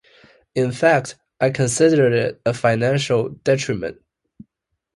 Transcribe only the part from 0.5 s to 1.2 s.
In fact,